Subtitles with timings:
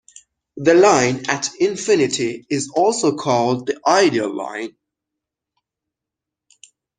[0.57, 4.75] The line at infinity is also called the ideal line.